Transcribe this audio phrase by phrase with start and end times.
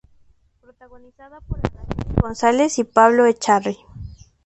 [0.61, 3.77] Protagonizada por Araceli González y Pablo Echarri.